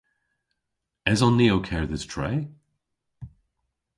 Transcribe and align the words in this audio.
Eson 1.11 1.35
ni 1.37 1.47
ow 1.53 1.61
kerdhes 1.67 2.03
tre? 2.11 2.31